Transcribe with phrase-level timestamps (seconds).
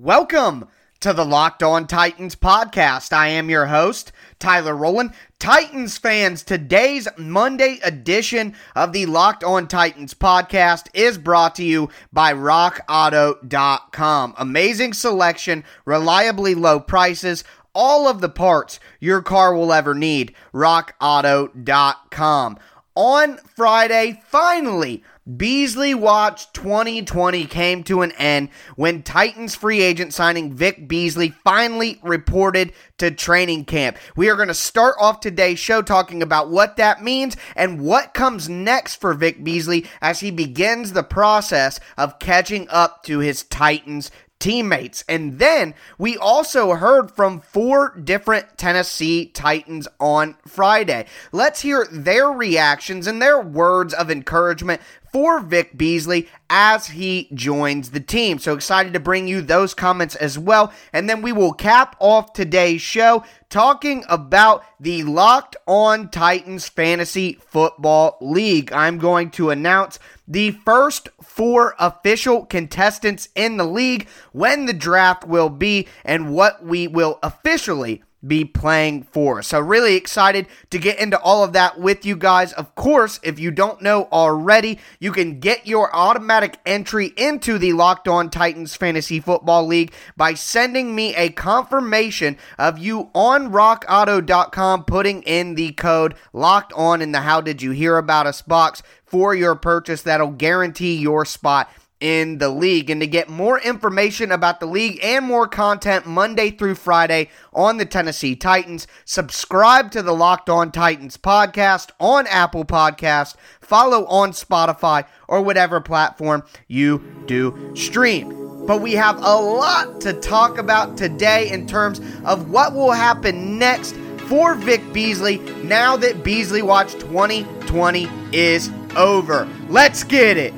[0.00, 0.68] Welcome
[1.00, 3.12] to the Locked On Titans podcast.
[3.12, 5.12] I am your host, Tyler Rowland.
[5.40, 11.90] Titans fans, today's Monday edition of the Locked On Titans podcast is brought to you
[12.12, 14.34] by RockAuto.com.
[14.38, 17.42] Amazing selection, reliably low prices,
[17.74, 20.32] all of the parts your car will ever need.
[20.54, 22.58] RockAuto.com.
[22.94, 25.02] On Friday, finally,
[25.36, 31.98] Beasley Watch 2020 came to an end when Titans free agent signing Vic Beasley finally
[32.02, 33.98] reported to training camp.
[34.16, 38.14] We are going to start off today's show talking about what that means and what
[38.14, 43.42] comes next for Vic Beasley as he begins the process of catching up to his
[43.42, 45.04] Titans teammates.
[45.08, 51.06] And then we also heard from four different Tennessee Titans on Friday.
[51.32, 54.80] Let's hear their reactions and their words of encouragement
[55.12, 58.38] for Vic Beasley as he joins the team.
[58.38, 60.72] So excited to bring you those comments as well.
[60.92, 67.34] And then we will cap off today's show talking about the Locked On Titans Fantasy
[67.34, 68.72] Football League.
[68.72, 75.26] I'm going to announce the first four official contestants in the league, when the draft
[75.26, 79.42] will be, and what we will officially be playing for.
[79.42, 82.52] So, really excited to get into all of that with you guys.
[82.52, 87.72] Of course, if you don't know already, you can get your automatic entry into the
[87.72, 94.84] Locked On Titans Fantasy Football League by sending me a confirmation of you on rockauto.com,
[94.84, 98.82] putting in the code locked on in the How Did You Hear About Us box
[99.04, 100.02] for your purchase.
[100.02, 101.70] That'll guarantee your spot
[102.00, 102.90] in the league.
[102.90, 107.76] And to get more information about the league and more content Monday through Friday on
[107.76, 114.32] the Tennessee Titans, subscribe to the Locked On Titans podcast on Apple Podcast, follow on
[114.32, 118.66] Spotify or whatever platform you do stream.
[118.66, 123.58] But we have a lot to talk about today in terms of what will happen
[123.58, 123.96] next
[124.28, 129.48] for Vic Beasley now that Beasley Watch 2020 is over.
[129.68, 130.52] Let's get it.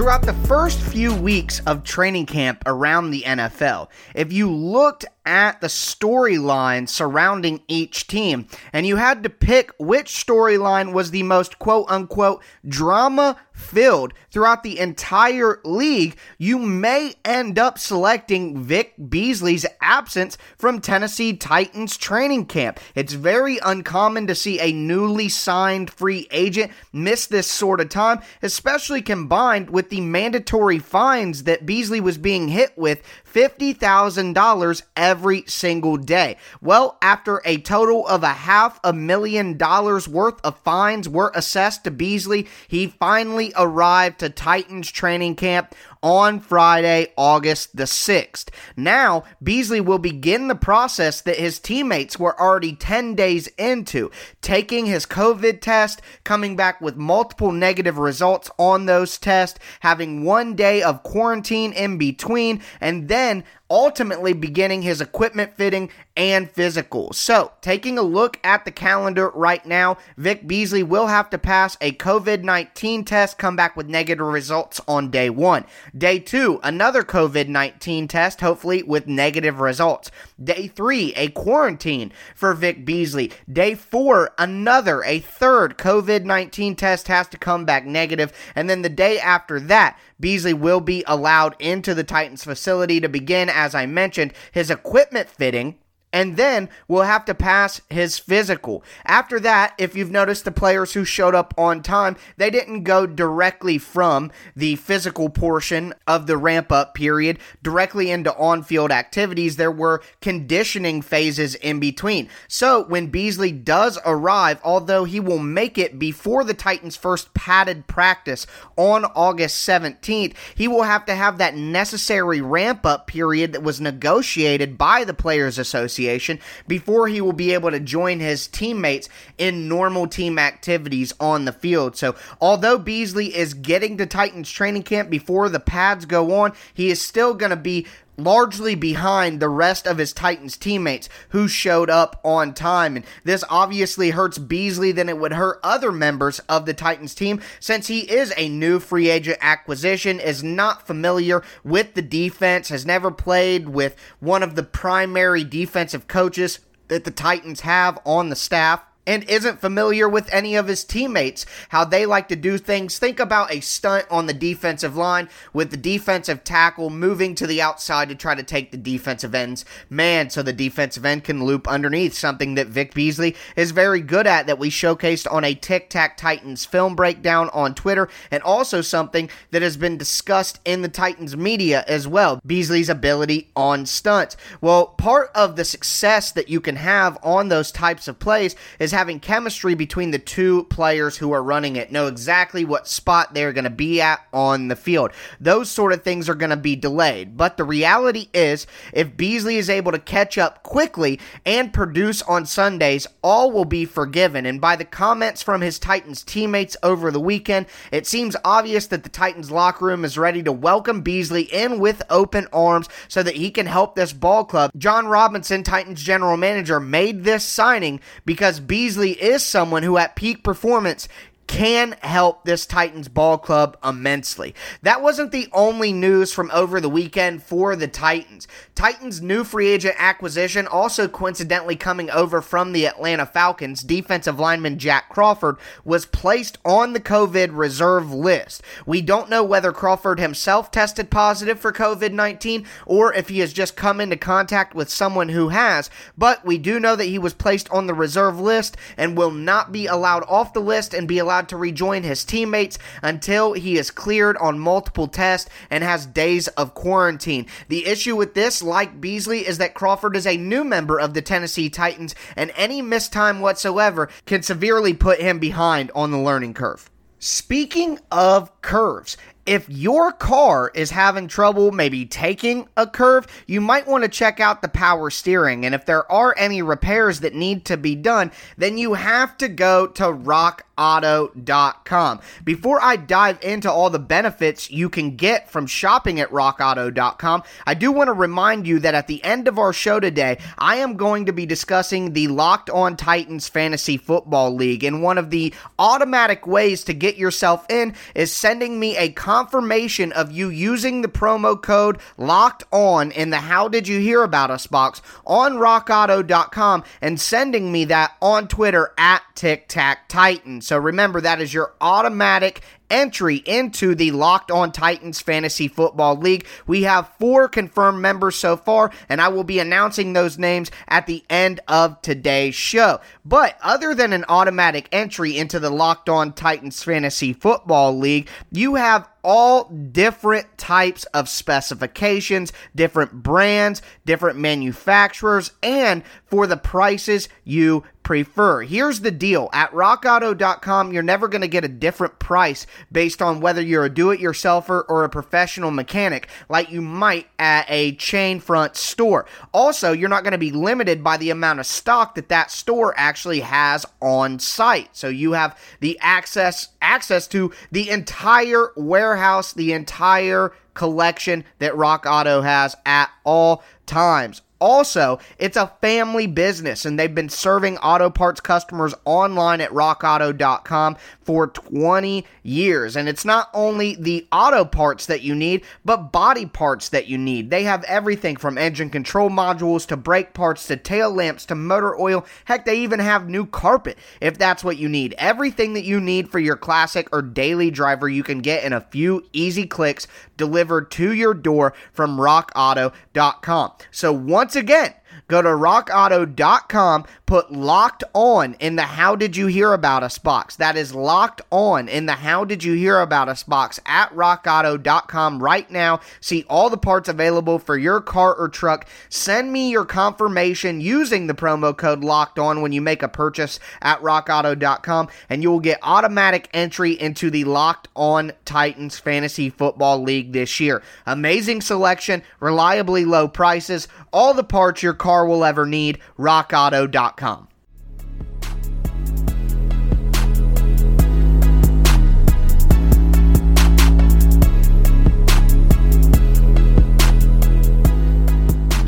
[0.00, 5.60] Throughout the first few weeks of training camp around the NFL, if you looked at
[5.60, 11.58] the storyline surrounding each team, and you had to pick which storyline was the most
[11.58, 19.66] quote unquote drama filled throughout the entire league, you may end up selecting Vic Beasley's
[19.80, 22.80] absence from Tennessee Titans training camp.
[22.94, 28.20] It's very uncommon to see a newly signed free agent miss this sort of time,
[28.42, 33.02] especially combined with the mandatory fines that Beasley was being hit with
[33.32, 35.09] $50,000 every
[35.46, 36.36] single day.
[36.60, 41.84] Well, after a total of a half a million dollars worth of fines were assessed
[41.84, 48.48] to Beasley, he finally arrived to Titans training camp on Friday, August the 6th.
[48.76, 54.10] Now, Beasley will begin the process that his teammates were already 10 days into,
[54.40, 60.54] taking his COVID test, coming back with multiple negative results on those tests, having one
[60.54, 67.12] day of quarantine in between, and then ultimately beginning his equipment fitting and physical.
[67.12, 71.78] So, taking a look at the calendar right now, Vic Beasley will have to pass
[71.80, 75.64] a COVID 19 test, come back with negative results on day one.
[75.96, 80.10] Day two, another COVID 19 test, hopefully with negative results.
[80.42, 83.30] Day three, a quarantine for Vic Beasley.
[83.50, 88.32] Day four, another, a third COVID 19 test has to come back negative.
[88.54, 93.08] And then the day after that, Beasley will be allowed into the Titans facility to
[93.08, 95.78] begin, as I mentioned, his equipment fitting
[96.12, 98.82] and then we'll have to pass his physical.
[99.04, 103.06] After that, if you've noticed the players who showed up on time, they didn't go
[103.06, 109.56] directly from the physical portion of the ramp up period directly into on field activities.
[109.56, 112.28] There were conditioning phases in between.
[112.48, 117.86] So when Beasley does arrive, although he will make it before the Titans' first padded
[117.86, 118.46] practice
[118.76, 123.80] on August 17th, he will have to have that necessary ramp up period that was
[123.80, 129.08] negotiated by the Players Association Association before he will be able to join his teammates
[129.38, 131.96] in normal team activities on the field.
[131.96, 136.90] So, although Beasley is getting to Titans training camp before the pads go on, he
[136.90, 137.86] is still going to be
[138.24, 142.96] largely behind the rest of his Titans teammates who showed up on time.
[142.96, 147.40] And this obviously hurts Beasley than it would hurt other members of the Titans team
[147.58, 152.86] since he is a new free agent acquisition, is not familiar with the defense, has
[152.86, 158.36] never played with one of the primary defensive coaches that the Titans have on the
[158.36, 162.98] staff and isn't familiar with any of his teammates, how they like to do things.
[162.98, 167.62] Think about a stunt on the defensive line with the defensive tackle moving to the
[167.62, 171.66] outside to try to take the defensive ends man so the defensive end can loop
[171.66, 175.90] underneath, something that Vic Beasley is very good at that we showcased on a Tic
[175.90, 180.88] Tac Titans film breakdown on Twitter, and also something that has been discussed in the
[180.88, 182.40] Titans media as well.
[182.46, 184.36] Beasley's ability on stunts.
[184.60, 188.89] Well, part of the success that you can have on those types of plays is
[188.92, 193.52] having chemistry between the two players who are running it, know exactly what spot they're
[193.52, 195.12] going to be at on the field.
[195.40, 197.36] Those sort of things are going to be delayed.
[197.36, 202.46] But the reality is, if Beasley is able to catch up quickly and produce on
[202.46, 204.46] Sundays, all will be forgiven.
[204.46, 209.02] And by the comments from his Titans teammates over the weekend, it seems obvious that
[209.02, 213.36] the Titans locker room is ready to welcome Beasley in with open arms so that
[213.36, 214.70] he can help this ball club.
[214.76, 220.16] Jon Robinson, Titans general manager, made this signing because Beasley Beasley is someone who, at
[220.16, 221.06] peak performance,
[221.50, 224.54] can help this Titans ball club immensely.
[224.82, 228.46] That wasn't the only news from over the weekend for the Titans.
[228.76, 234.78] Titans' new free agent acquisition, also coincidentally coming over from the Atlanta Falcons, defensive lineman
[234.78, 238.62] Jack Crawford, was placed on the COVID reserve list.
[238.86, 243.52] We don't know whether Crawford himself tested positive for COVID 19 or if he has
[243.52, 247.34] just come into contact with someone who has, but we do know that he was
[247.34, 251.18] placed on the reserve list and will not be allowed off the list and be
[251.18, 256.48] allowed to rejoin his teammates until he is cleared on multiple tests and has days
[256.48, 257.46] of quarantine.
[257.68, 261.22] The issue with this, like Beasley, is that Crawford is a new member of the
[261.22, 266.54] Tennessee Titans, and any missed time whatsoever can severely put him behind on the learning
[266.54, 266.90] curve.
[267.22, 273.88] Speaking of curves, if your car is having trouble maybe taking a curve, you might
[273.88, 275.64] want to check out the power steering.
[275.64, 279.48] And if there are any repairs that need to be done, then you have to
[279.48, 282.20] go to rockauto.com.
[282.44, 287.74] Before I dive into all the benefits you can get from shopping at rockauto.com, I
[287.74, 290.96] do want to remind you that at the end of our show today, I am
[290.96, 294.84] going to be discussing the Locked On Titans Fantasy Football League.
[294.84, 300.10] And one of the automatic ways to get yourself in is sending me a confirmation
[300.10, 304.50] of you using the promo code locked on in the How Did You Hear About
[304.50, 310.60] Us box on rockauto.com and sending me that on Twitter at Tic Tac Titan.
[310.60, 316.46] So remember, that is your automatic entry into the Locked On Titans Fantasy Football League.
[316.66, 321.06] We have four confirmed members so far, and I will be announcing those names at
[321.06, 323.00] the end of today's show.
[323.24, 328.74] But other than an automatic entry into the Locked On Titans Fantasy Football League, you
[328.74, 337.84] have all different types of specifications, different brands, different manufacturers, and for the prices you
[338.02, 338.62] prefer.
[338.62, 343.40] Here's the deal at rockauto.com, you're never going to get a different price based on
[343.40, 347.92] whether you're a do it yourselfer or a professional mechanic like you might at a
[347.96, 349.26] chain front store.
[349.52, 352.94] Also, you're not going to be limited by the amount of stock that that store
[352.96, 354.88] actually has on site.
[354.92, 362.06] So you have the access access to the entire warehouse, the entire collection that Rock
[362.08, 364.42] Auto has at all times.
[364.60, 370.96] Also, it's a family business and they've been serving auto parts customers online at rockauto.com
[371.22, 372.96] for 20 years.
[372.96, 377.16] And it's not only the auto parts that you need, but body parts that you
[377.16, 377.50] need.
[377.50, 381.98] They have everything from engine control modules to brake parts to tail lamps to motor
[381.98, 382.26] oil.
[382.44, 385.14] Heck, they even have new carpet if that's what you need.
[385.18, 388.80] Everything that you need for your classic or daily driver you can get in a
[388.80, 393.72] few easy clicks delivered to your door from rockauto.com.
[393.90, 394.94] So once again,
[395.30, 400.56] Go to rockauto.com, put locked on in the How Did You Hear About Us box.
[400.56, 405.40] That is locked on in the How Did You Hear About Us box at rockauto.com
[405.40, 406.00] right now.
[406.20, 408.88] See all the parts available for your car or truck.
[409.08, 413.60] Send me your confirmation using the promo code locked on when you make a purchase
[413.82, 420.02] at rockauto.com, and you will get automatic entry into the Locked On Titans Fantasy Football
[420.02, 420.82] League this year.
[421.06, 425.98] Amazing selection, reliably low prices, all the parts your car car will ever need.
[426.18, 427.49] RockAuto.com.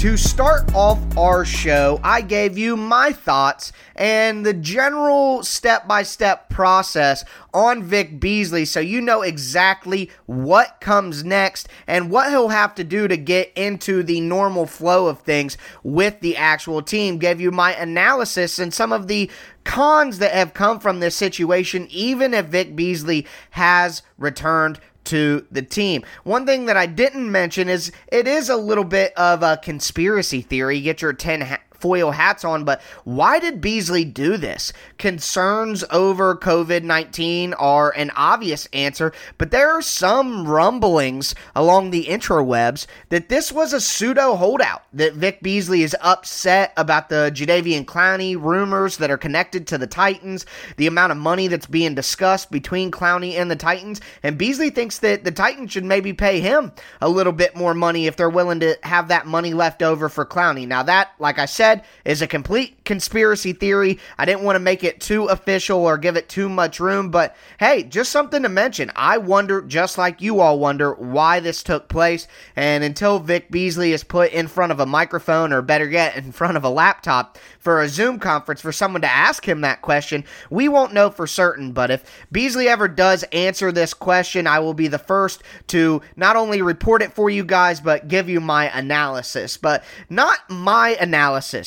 [0.02, 6.02] To start off our show, I gave you my thoughts and the general step by
[6.02, 12.48] step process on Vic Beasley so you know exactly what comes next and what he'll
[12.48, 17.18] have to do to get into the normal flow of things with the actual team.
[17.18, 19.30] Gave you my analysis and some of the
[19.62, 25.62] cons that have come from this situation, even if Vic Beasley has returned to the
[25.62, 26.04] team.
[26.24, 30.40] One thing that I didn't mention is it is a little bit of a conspiracy
[30.40, 30.80] theory.
[30.80, 34.72] Get your 10 ha- foil hats on, but why did Beasley do this?
[34.98, 42.04] Concerns over COVID 19 are an obvious answer, but there are some rumblings along the
[42.04, 47.84] intrawebs that this was a pseudo holdout, that Vic Beasley is upset about the Jadeveon
[47.84, 50.46] Clowney rumors that are connected to the Titans,
[50.76, 55.00] the amount of money that's being discussed between Clowney and the Titans, and Beasley thinks
[55.00, 56.70] that the Titans should maybe pay him
[57.00, 60.24] a little bit more money if they're willing to have that money left over for
[60.24, 60.68] Clowney.
[60.68, 61.71] Now, that, like I said,
[62.04, 63.98] is a complete conspiracy theory.
[64.18, 67.36] I didn't want to make it too official or give it too much room, but
[67.58, 68.90] hey, just something to mention.
[68.96, 72.28] I wonder, just like you all wonder, why this took place.
[72.56, 76.32] And until Vic Beasley is put in front of a microphone, or better yet, in
[76.32, 80.24] front of a laptop for a Zoom conference for someone to ask him that question,
[80.50, 81.72] we won't know for certain.
[81.72, 86.36] But if Beasley ever does answer this question, I will be the first to not
[86.36, 89.56] only report it for you guys, but give you my analysis.
[89.56, 91.61] But not my analysis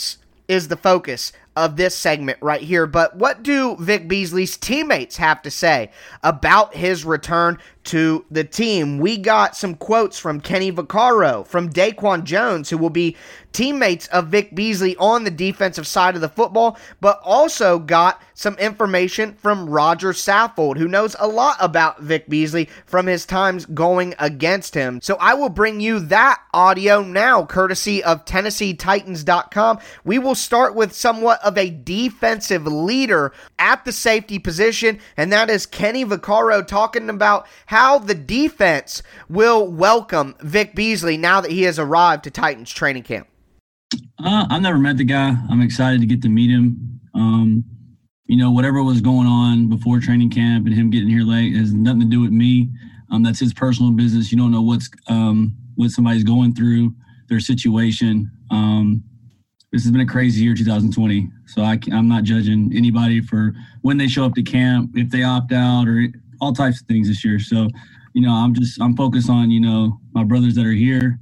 [0.47, 2.85] is the focus of this segment right here.
[2.85, 5.91] But what do Vic Beasley's teammates have to say
[6.23, 9.00] about his return to the team?
[9.00, 13.15] We got some quotes from Kenny Vaccaro, from Daquan Jones, who will be
[13.56, 18.56] teammates of Vic Beasley on the defensive side of the football, but also got some
[18.56, 24.13] information from Roger Saffold, who knows a lot about Vic Beasley from his times going
[24.20, 25.00] against him.
[25.01, 29.80] So I will bring you that audio now, courtesy of TennesseeTitans.com.
[30.04, 35.50] We will start with somewhat of a defensive leader at the safety position, and that
[35.50, 41.63] is Kenny Vaccaro talking about how the defense will welcome Vic Beasley now that he
[41.63, 43.27] has arrived to Titans training camp.
[44.17, 45.36] Uh, I've never met the guy.
[45.50, 47.01] I'm excited to get to meet him.
[47.13, 47.65] Um,
[48.27, 51.74] you know, whatever was going on before training camp and him getting here late has
[51.74, 52.70] nothing to do with me.
[53.12, 54.32] Um, that's his personal business.
[54.32, 56.96] You don't know what's um, what somebody's going through,
[57.27, 58.32] their situation.
[58.51, 59.03] Um,
[59.74, 61.29] this has been a crazy year, 2020.
[61.48, 65.24] So I, I'm not judging anybody for when they show up to camp, if they
[65.24, 66.08] opt out, or
[66.45, 67.39] all types of things this year.
[67.39, 67.67] So,
[68.13, 71.19] you know, I'm just I'm focused on you know my brothers that are here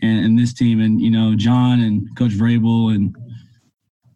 [0.00, 3.14] and, and this team, and you know Jon and Coach Vrabel, and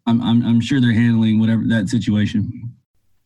[0.07, 2.66] I'm, I'm I'm sure they're handling whatever that situation.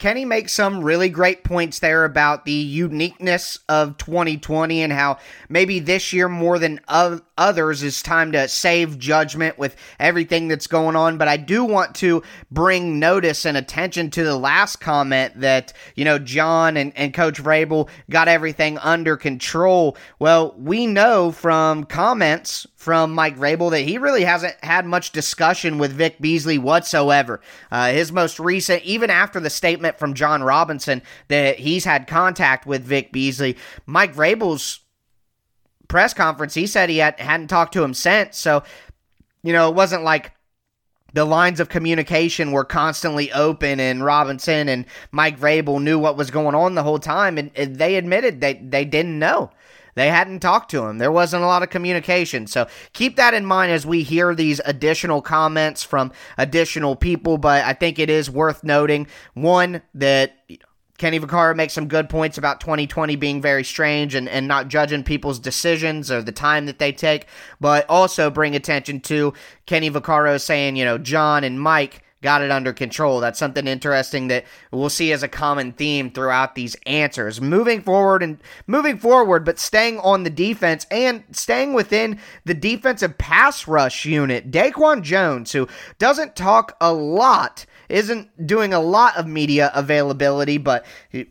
[0.02, 5.78] Kenny makes some really great points there about the uniqueness of 2020 and how maybe
[5.78, 11.20] this year more than others is time to save judgment with everything that's going on.
[11.20, 16.04] But I do want to bring notice and attention to the last comment that, you
[16.04, 19.96] know, Jon and, and Coach Vrabel got everything under control.
[20.18, 25.78] Well, we know from comments from Mike Vrabel that he really hasn't had much discussion
[25.78, 27.40] with Vic Beasley whatsoever.
[27.72, 32.66] Uh, his most recent, even after the statement from Jon Robinson that he's had contact
[32.66, 34.80] with Vic Beasley, Mike Vrabel's
[35.90, 38.36] press conference, he said he had, hadn't talked to him since.
[38.40, 38.64] So,
[39.44, 40.32] you know, it wasn't like
[41.14, 46.32] the lines of communication were constantly open and Robinson and Mike Vrabel knew what was
[46.32, 49.52] going on the whole time and, and they admitted they, they didn't know.
[49.96, 50.98] They hadn't talked to him.
[50.98, 52.48] There wasn't a lot of communication.
[52.48, 57.38] So keep that in mind as we hear these additional comments from additional people.
[57.38, 60.38] But I think it is worth noting one, that.
[60.98, 65.04] Kenny Vaccaro makes some good points about 2020 being very strange and, and not judging
[65.04, 67.26] people's decisions or the time that they take,
[67.60, 69.34] but also bring attention to
[69.66, 73.20] Kenny Vaccaro saying, you know, Jon and Mike got it under control.
[73.20, 77.42] That's something interesting that we'll see as a common theme throughout these answers.
[77.42, 78.38] Moving forward and
[78.68, 84.52] moving forward, but staying on the defense and staying within the defensive pass rush unit.
[84.52, 90.86] Daquan Jones, who doesn't talk a lot, isn't doing a lot of media availability, but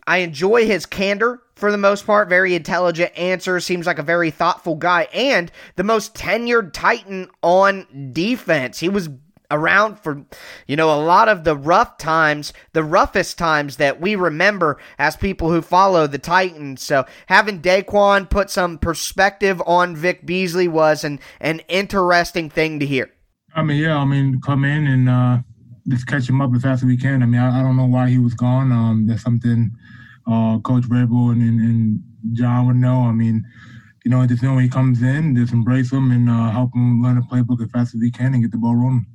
[0.07, 2.29] I enjoy his candor for the most part.
[2.29, 3.61] Very intelligent answer.
[3.61, 8.79] Seems like a very thoughtful guy and the most tenured Titan on defense.
[8.81, 9.09] He was
[9.51, 10.25] around for,
[10.67, 15.17] you know, a lot of the rough times, the roughest times that we remember as
[15.17, 16.83] people who follow the Titans.
[16.83, 22.87] So having Daquan put some perspective on Vic Beasley was an, an interesting thing to
[22.87, 23.11] hear.
[23.55, 25.39] I mean, yeah, I mean, come in and uh,
[25.89, 27.23] just catch him up as fast as we can.
[27.23, 28.71] I mean, I, I don't know why he was gone.
[28.71, 29.71] Um, that's something
[30.27, 32.01] uh, Coach Vrabel and, and, and
[32.33, 33.03] Jon would know.
[33.03, 33.45] I mean,
[34.05, 37.03] you know, just know when he comes in, just embrace him and uh, help him
[37.03, 39.07] learn the playbook as fast as he can and get the ball rolling.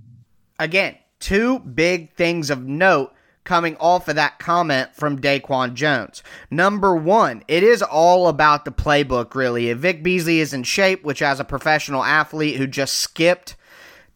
[0.59, 6.23] Again, two big things of note coming off of that comment from Daquan Jones.
[6.49, 9.69] Number one, it is all about the playbook, really.
[9.69, 13.55] If Vic Beasley is in shape, which as a professional athlete who just skipped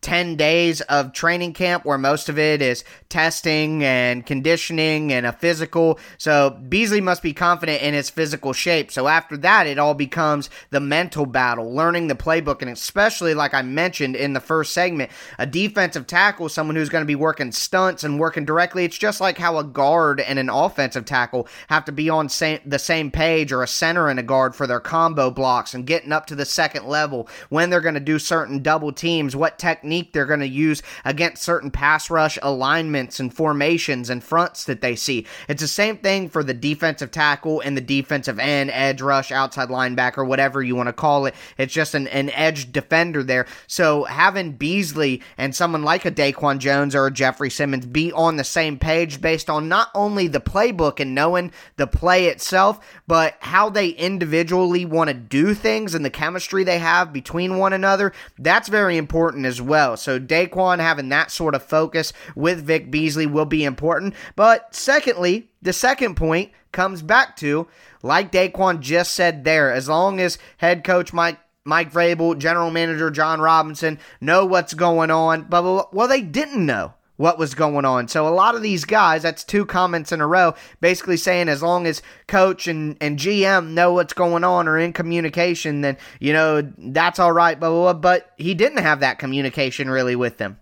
[0.01, 5.34] 10 days of training camp where most of it is testing and conditioning and a
[5.34, 6.00] physical.
[6.18, 8.91] So Beasley must be confident in his physical shape.
[8.91, 13.53] So after that, it all becomes the mental battle, learning the playbook, and especially like
[13.53, 17.51] I mentioned in the first segment, a defensive tackle, someone who's going to be working
[17.51, 18.86] stunts and working directly.
[18.86, 22.60] It's just like how a guard and an offensive tackle have to be on same,
[22.65, 26.13] the same page or a center and a guard for their combo blocks and getting
[26.13, 29.88] up to the second level when they're going to do certain double teams, what technique
[29.89, 34.81] technique they're going to use against certain pass rush alignments and formations and fronts that
[34.81, 35.25] they see.
[35.48, 39.69] It's the same thing for the defensive tackle and the defensive end, edge rush, outside
[39.69, 41.34] linebacker, whatever you want to call it.
[41.58, 43.48] It's just an, an edge defender there.
[43.65, 48.36] So having Beasley and someone like a Daquan Jones or a Jeffery Simmons be on
[48.36, 53.36] the same page based on not only the playbook and knowing the play itself, but
[53.39, 58.13] how they individually want to do things and the chemistry they have between one another,
[58.38, 59.95] that's very important as well well.
[59.98, 64.13] So Daquan having that sort of focus with Vic Beasley will be important.
[64.36, 67.67] But secondly, the second point comes back to,
[68.03, 73.12] like Daquan just said there, as long as head coach Mike Mike Vrabel, general manager
[73.12, 78.07] Jon Robinson know what's going on, but well, they didn't know what was going on.
[78.07, 81.61] So a lot of these guys, that's two comments in a row, basically saying as
[81.61, 86.31] long as coach and, and GM know what's going on or in communication, then, you
[86.31, 87.91] know, that's all right, blah.
[87.91, 90.59] But he didn't have that communication really with them.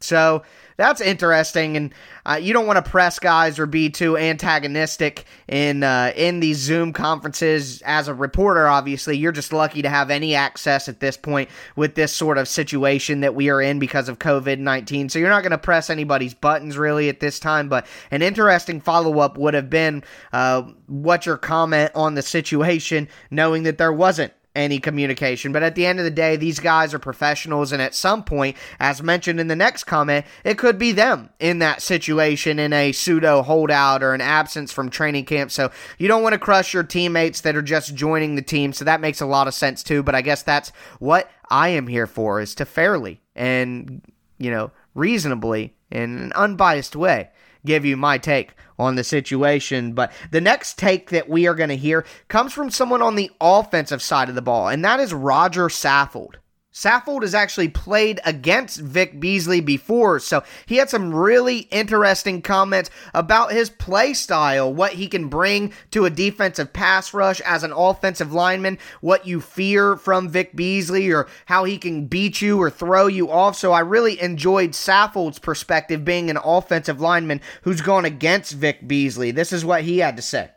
[0.00, 0.42] So
[0.76, 5.82] that's interesting, and uh, you don't want to press guys or be too antagonistic in
[5.82, 7.82] uh, in these Zoom conferences.
[7.84, 11.96] As a reporter, obviously, you're just lucky to have any access at this point with
[11.96, 15.08] this sort of situation that we are in because of COVID nineteen.
[15.08, 17.68] So you're not going to press anybody's buttons really at this time.
[17.68, 23.08] But an interesting follow up would have been uh, what your comment on the situation,
[23.32, 25.52] knowing that there wasn't any communication.
[25.52, 28.56] But at the end of the day, these guys are professionals, and at some point,
[28.80, 32.92] as mentioned in the next comment, it could be them in that situation in a
[32.92, 35.50] pseudo holdout or an absence from training camp.
[35.50, 38.72] So you don't want to crush your teammates that are just joining the team.
[38.72, 40.02] So that makes a lot of sense too.
[40.02, 44.02] But I guess that's what I am here for is to fairly and,
[44.38, 47.30] you know, reasonably in an unbiased way
[47.68, 49.92] give you my take on the situation.
[49.92, 53.30] But the next take that we are going to hear comes from someone on the
[53.40, 56.36] offensive side of the ball, and that is Roger Saffold.
[56.78, 62.88] Saffold has actually played against Vic Beasley before, so he had some really interesting comments
[63.12, 67.72] about his play style, what he can bring to a defensive pass rush as an
[67.72, 72.70] offensive lineman, what you fear from Vic Beasley, or how he can beat you or
[72.70, 73.56] throw you off.
[73.56, 79.32] So I really enjoyed Saffold's perspective being an offensive lineman who's gone against Vic Beasley.
[79.32, 80.50] This is what he had to say.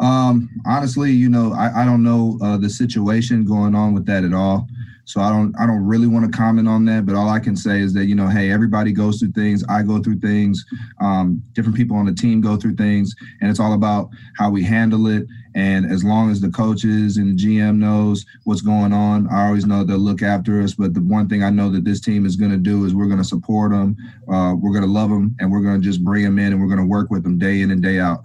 [0.00, 4.24] Um, honestly, you know, I, I don't know uh, the situation going on with that
[4.24, 4.66] at all.
[5.04, 7.56] So I don't I don't really want to comment on that, but all I can
[7.56, 9.64] say is that you know, hey, everybody goes through things.
[9.68, 10.64] I go through things.
[11.00, 14.62] Um, different people on the team go through things, and it's all about how we
[14.62, 15.26] handle it.
[15.54, 19.66] And as long as the coaches and the GM knows what's going on, I always
[19.66, 20.74] know they'll look after us.
[20.74, 23.06] But the one thing I know that this team is going to do is we're
[23.06, 23.96] going to support them,
[24.32, 26.60] uh, we're going to love them, and we're going to just bring them in, and
[26.60, 28.24] we're going to work with them day in and day out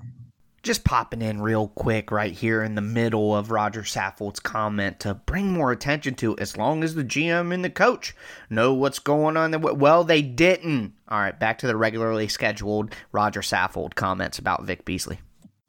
[0.66, 5.14] just popping in real quick right here in the middle of Roger Saffold's comment to
[5.14, 8.16] bring more attention to as long as the GM and the coach
[8.50, 9.62] know what's going on.
[9.62, 10.94] Well, they didn't.
[11.08, 15.20] All right, back to the regularly scheduled Roger Saffold comments about Vic Beasley.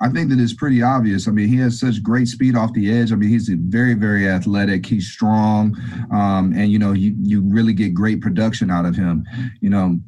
[0.00, 1.28] I think that it's pretty obvious.
[1.28, 3.12] I mean, he has such great speed off the edge.
[3.12, 4.84] I mean, he's very, very athletic.
[4.84, 5.74] He's strong,
[6.12, 9.24] um, and you know, you you really get great production out of him.
[9.60, 9.98] You know,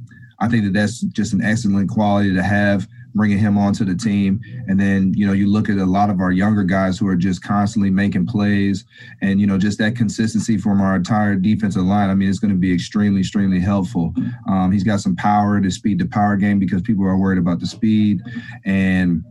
[0.40, 4.40] I think that that's just an excellent quality to have bringing him onto the team.
[4.66, 7.16] And then, you know, you look at a lot of our younger guys who are
[7.16, 8.84] just constantly making plays
[9.22, 12.10] and, you know, just that consistency from our entire defensive line.
[12.10, 14.14] I mean, it's going to be extremely, extremely helpful.
[14.48, 17.60] Um, he's got some power to speed the power game because people are worried about
[17.60, 18.20] the speed.
[18.64, 19.24] And,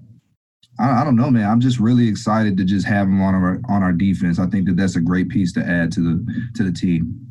[0.80, 1.50] I, don't know, man.
[1.50, 4.38] I'm just really excited to just have him on our on our defense.
[4.38, 7.27] I think that that's a great piece to add to the to the team.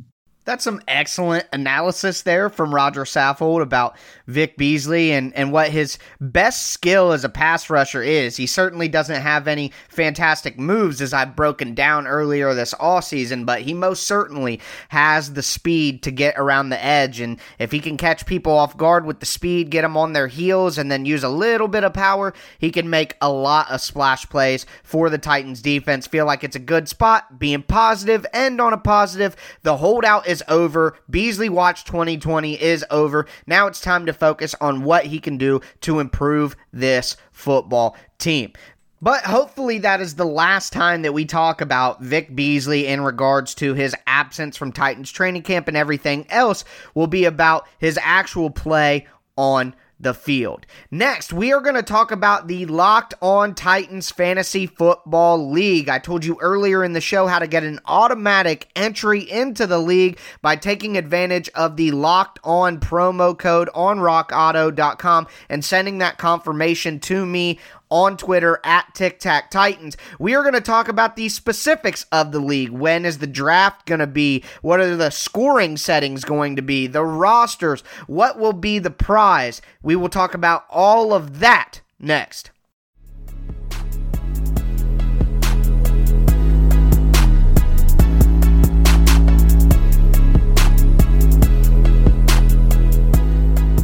[0.46, 3.96] That's some excellent analysis there from Roger Saffold about
[4.28, 8.36] Vic Beasley and, and what his best skill as a pass rusher is.
[8.36, 13.44] He certainly doesn't have any fantastic moves, as I've broken down earlier this all season,
[13.44, 17.18] but he most certainly has the speed to get around the edge.
[17.18, 20.28] And if he can catch people off guard with the speed, get them on their
[20.28, 23.80] heels, and then use a little bit of power, he can make a lot of
[23.80, 26.06] splash plays for the Titans defense.
[26.06, 29.34] Feel like it's a good spot, being positive, and on a positive.
[29.62, 30.98] The holdout is is over.
[31.08, 33.26] Beasley Watch 2020 is over.
[33.46, 38.52] Now it's time to focus on what he can do to improve this football team.
[39.00, 43.54] But hopefully, that is the last time that we talk about Vic Beasley in regards
[43.56, 48.50] to his absence from Titans training camp and everything else will be about his actual
[48.50, 50.66] play on the field.
[50.90, 55.88] Next, we are going to talk about the Locked On Titans Fantasy Football League.
[55.88, 59.78] I told you earlier in the show how to get an automatic entry into the
[59.78, 66.18] league by taking advantage of the Locked On promo code on rockauto.com and sending that
[66.18, 67.58] confirmation to me
[67.90, 69.96] on Twitter at Tic Tac Titans.
[70.18, 72.70] We are going to talk about the specifics of the league.
[72.70, 74.44] When is the draft going to be?
[74.62, 76.86] What are the scoring settings going to be?
[76.86, 77.82] The rosters?
[78.06, 79.62] What will be the prize?
[79.82, 82.50] We will talk about all of that next.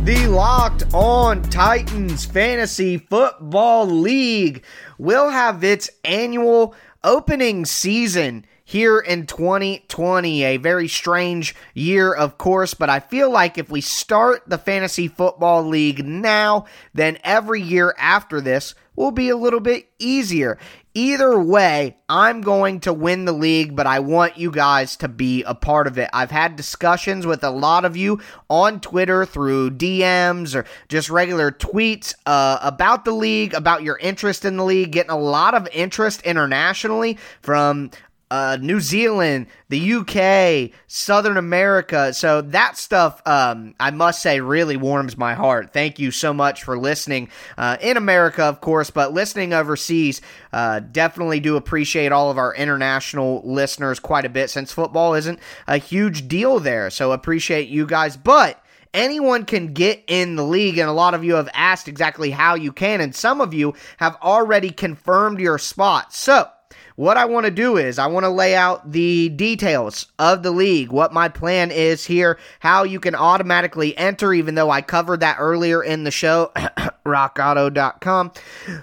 [0.05, 4.65] The Locked On Titans Fantasy Football League
[4.99, 10.43] will have its annual opening season here in 2020.
[10.43, 15.07] A very strange year, of course, but I feel like if we start the Fantasy
[15.07, 20.59] Football League now, then every year after this will be a little bit easier.
[20.95, 25.43] Either way, I'm going to win the league, but I want you guys to be
[25.45, 26.11] a part of it.
[26.13, 31.51] I've had discussions with a lot of you on Twitter through DMs or just regular
[31.51, 35.67] tweets uh, about the league, about your interest in the league, getting a lot of
[35.73, 37.91] interest internationally from
[38.33, 42.15] uh, New Zealand, the UK, Southern America.
[42.15, 45.75] So that stuff, um, I must say, really warms my heart.
[45.75, 50.23] Thank you so much for listening uh, in America, of course, but listening overseas.
[50.51, 55.39] Uh, definitely do appreciate all of our international listeners quite a bit since football isn't
[55.67, 56.89] a huge deal there.
[56.89, 58.17] So appreciate you guys.
[58.17, 58.59] But
[58.95, 62.55] anyone can get in the league, and a lot of you have asked exactly how
[62.55, 66.15] you can, and some of you have already confirmed your spot.
[66.15, 66.49] So,
[66.97, 70.51] what I want to do is I want to lay out the details of the
[70.51, 75.21] league, what my plan is here, how you can automatically enter, even though I covered
[75.21, 76.53] that earlier in the show,
[77.07, 78.33] rockauto.com.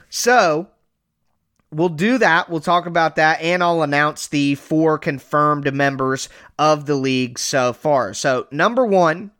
[0.09, 0.67] So,
[1.71, 2.49] we'll do that.
[2.49, 7.73] We'll talk about that, and I'll announce the four confirmed members of the league so
[7.73, 8.13] far.
[8.13, 9.31] So, number one,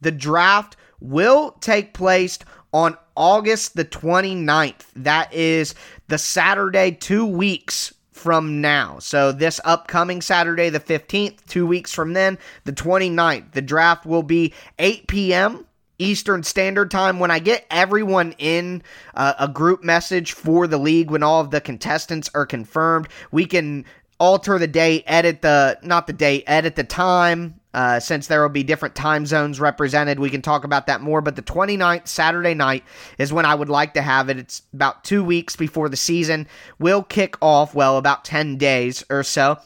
[0.00, 2.38] the draft will take place
[2.72, 4.86] on August the 29th.
[4.94, 5.74] That is
[6.06, 8.98] the Saturday, two weeks from now.
[9.00, 13.52] So, this upcoming Saturday, the 15th, two weeks from then, the 29th.
[13.52, 15.66] The draft will be 8 p.m.
[15.98, 17.18] Eastern Standard Time.
[17.18, 18.82] When I get everyone in
[19.14, 23.46] uh, a group message for the league, when all of the contestants are confirmed, we
[23.46, 23.84] can
[24.20, 28.48] alter the date, edit the, not the date, edit the time, uh, since there will
[28.48, 31.20] be different time zones represented, we can talk about that more.
[31.20, 32.82] But the 29th, Saturday night,
[33.18, 34.36] is when I would like to have it.
[34.36, 36.48] It's about two weeks before the season
[36.80, 37.76] will kick off.
[37.76, 39.58] Well, about 10 days or so.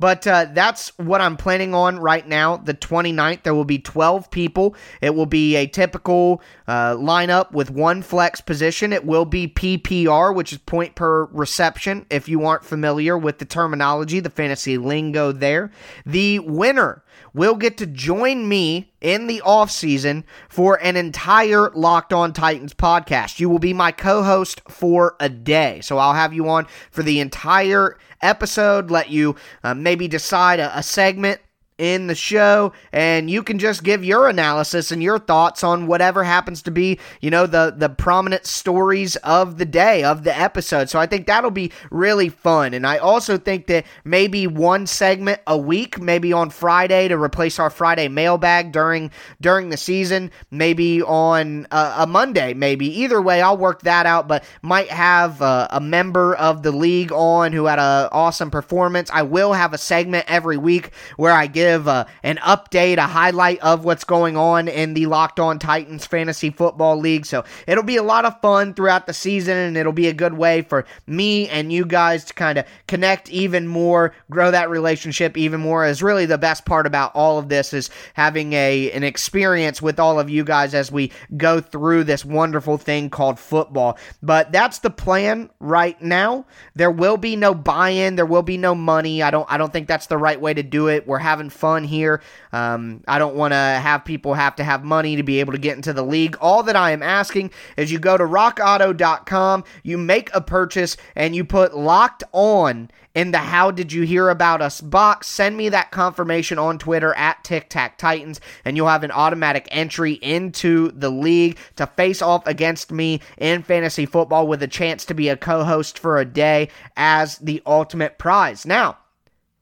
[0.00, 2.56] But uh, that's what I'm planning on right now.
[2.56, 4.74] The 29th, there will be 12 people.
[5.00, 8.92] It will be a typical uh, lineup with one flex position.
[8.92, 13.44] It will be PPR, which is point per reception, if you aren't familiar with the
[13.44, 15.70] terminology, the fantasy lingo there.
[16.04, 22.12] The winner will get to join me in the off season for an entire Locked
[22.12, 23.40] On Titans podcast.
[23.40, 25.80] You will be my co-host for a day.
[25.82, 30.76] So I'll have you on for the entire episode, let you uh, maybe decide a,
[30.78, 31.40] a segment
[31.80, 36.22] in the show and you can just give your analysis and your thoughts on whatever
[36.22, 40.90] happens to be, you know, the the prominent stories of the day of the episode.
[40.90, 42.74] So I think that'll be really fun.
[42.74, 47.58] And I also think that maybe one segment a week, maybe on Friday to replace
[47.58, 53.00] our Friday mailbag during during the season, maybe on uh, a Monday, maybe.
[53.00, 57.10] Either way, I'll work that out, but might have uh, a member of the league
[57.10, 59.10] on who had an awesome performance.
[59.10, 63.06] I will have a segment every week where I give give uh, an update, a
[63.06, 67.26] highlight of what's going on in the Locked On Titans Fantasy Football League.
[67.26, 70.34] So it'll be a lot of fun throughout the season, and it'll be a good
[70.34, 75.36] way for me and you guys to kind of connect even more, grow that relationship
[75.36, 75.86] even more.
[75.86, 79.98] Is really the best part about all of this is having a an experience with
[79.98, 83.98] all of you guys as we go through this wonderful thing called football.
[84.22, 86.46] But that's the plan right now.
[86.74, 88.16] There will be no buy-in.
[88.16, 89.22] There will be no money.
[89.22, 89.50] I don't.
[89.50, 91.06] I don't think that's the right way to do it.
[91.06, 92.22] We're having fun here.
[92.52, 95.58] Um, I don't want to have people have to have money to be able to
[95.58, 96.36] get into the league.
[96.40, 101.36] All that I am asking is you go to rockauto.com, you make a purchase, and
[101.36, 105.26] you put locked on in the How Did You Hear About Us box.
[105.26, 109.68] Send me that confirmation on Twitter at Tic Tac Titans, and you'll have an automatic
[109.70, 115.04] entry into the league to face off against me in fantasy football with a chance
[115.06, 118.64] to be a co host for a day as the ultimate prize.
[118.64, 118.98] Now,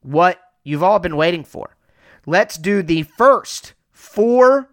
[0.01, 1.75] what you've all been waiting for.
[2.29, 4.69] Let's do the first four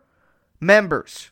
[0.61, 1.31] members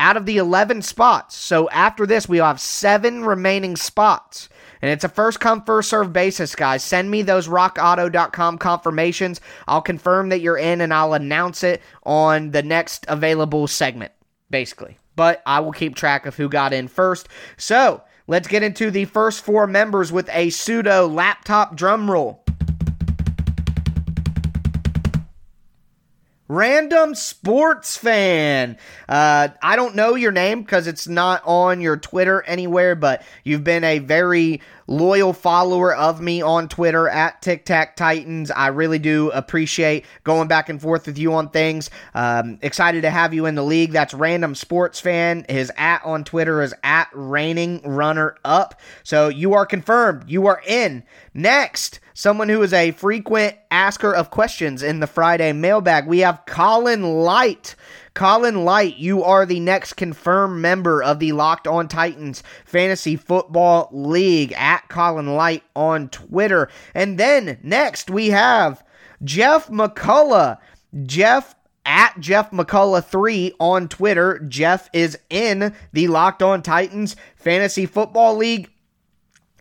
[0.00, 1.36] out of the 11 spots.
[1.36, 4.48] So after this, we have seven remaining spots.
[4.80, 6.82] And it's a first come, first serve basis, guys.
[6.82, 9.42] Send me those rockauto.com confirmations.
[9.68, 14.12] I'll confirm that you're in and I'll announce it on the next available segment,
[14.48, 14.96] basically.
[15.14, 17.28] But I will keep track of who got in first.
[17.58, 22.41] So let's get into the first four members with a pseudo laptop drum roll.
[26.52, 28.76] Random sports fan.
[29.08, 33.64] Uh, I don't know your name because it's not on your Twitter anywhere, but you've
[33.64, 38.50] been a very loyal follower of me on Twitter at Tic Tac Titans.
[38.50, 41.90] I really do appreciate going back and forth with you on things.
[42.14, 43.92] Um, excited to have you in the league.
[43.92, 45.44] That's Random Sports Fan.
[45.48, 48.80] His at on Twitter is at Raining Runner Up.
[49.02, 50.28] So you are confirmed.
[50.28, 51.04] You are in.
[51.34, 56.06] Next, someone who is a frequent asker of questions in the Friday mailbag.
[56.06, 57.74] We have Colin Light.
[58.14, 63.88] Colin Light, you are the next confirmed member of the Locked On Titans Fantasy Football
[63.90, 66.68] League at Colin Light on Twitter.
[66.94, 68.84] And then next we have
[69.24, 70.58] Jeff McCullough.
[71.04, 71.54] Jeff
[71.86, 74.38] at Jeff McCullough 3 on Twitter.
[74.40, 78.71] Jeff is in the Locked On Titans Fantasy Football League.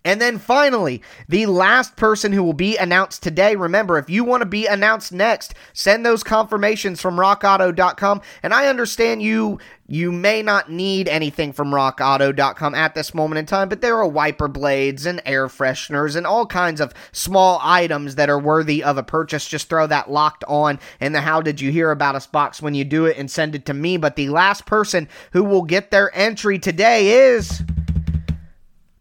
[0.03, 3.55] And then finally, the last person who will be announced today.
[3.55, 8.21] Remember, if you want to be announced next, send those confirmations from rockauto.com.
[8.41, 9.59] And I understand you
[9.91, 14.07] you may not need anything from rockauto.com at this moment in time, but there are
[14.07, 18.97] wiper blades and air fresheners and all kinds of small items that are worthy of
[18.97, 19.45] a purchase.
[19.45, 22.73] Just throw that locked on in the how did you hear about us box when
[22.73, 23.97] you do it and send it to me.
[23.97, 27.61] But the last person who will get their entry today is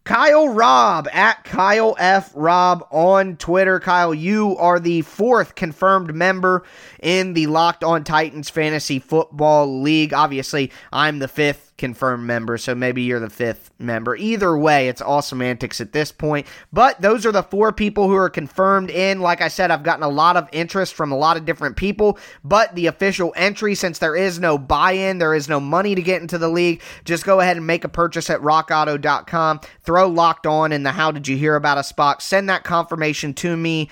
[0.03, 2.31] Kyle Robb at Kyle F.
[2.33, 3.79] Robb on Twitter.
[3.79, 6.63] Kyle, you are the fourth confirmed member
[7.01, 10.11] in the Locked On Titans Fantasy Football League.
[10.11, 14.15] Obviously, I'm the fifth confirmed member, so maybe you're the fifth member.
[14.15, 16.47] Either way, it's all semantics at this point.
[16.71, 19.19] But those are the four people who are confirmed in.
[19.19, 22.19] Like I said, I've gotten a lot of interest from a lot of different people,
[22.43, 26.01] but the official entry, since there is no buy in, there is no money to
[26.01, 29.59] get into the league, just go ahead and make a purchase at rockauto.com.
[29.81, 32.25] Throw locked on in the How Did You Hear About Us box.
[32.25, 33.89] Send that confirmation to me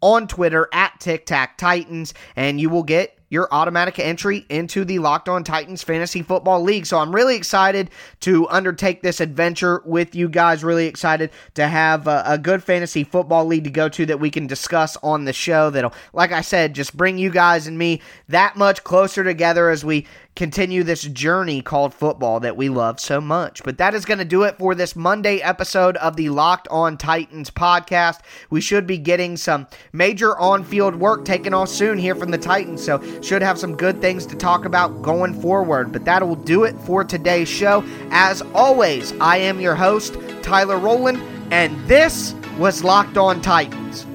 [0.00, 4.98] on Twitter at Tic Tac Titans, and you will get your automatic entry into the
[4.98, 6.84] Locked On Titans Fantasy Football League.
[6.84, 7.88] So I'm really excited
[8.20, 10.62] to undertake this adventure with you guys.
[10.62, 14.30] Really excited to have a, a, good fantasy football league to go to that we
[14.30, 15.70] can discuss on the show.
[15.70, 19.82] That'll, like I said, just bring you guys and me that much closer together as
[19.82, 23.62] we continue this journey called football that we love so much.
[23.64, 26.96] But that is going to do it for this Monday episode of the Locked On
[26.96, 28.20] Titans podcast.
[28.50, 32.38] We should be getting some major on field work taken off soon here from the
[32.38, 35.92] Titans, so should have some good things to talk about going forward.
[35.92, 37.84] But that will do it for today's show.
[38.10, 44.06] As always, I am your host, Tyler Rowland, and this was Locked On Titans.